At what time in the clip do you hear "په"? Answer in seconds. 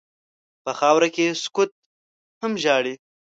0.63-0.71